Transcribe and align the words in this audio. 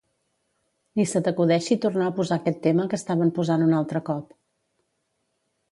Ni 0.99 1.03
se 1.11 1.21
t'acudeixi 1.27 1.77
tornar 1.83 2.07
a 2.11 2.15
posar 2.21 2.39
aquest 2.41 2.59
tema 2.65 2.89
que 2.95 2.99
estaven 3.01 3.35
posant 3.39 3.69
un 3.69 3.79
altre 3.83 4.05
cop. 4.11 4.37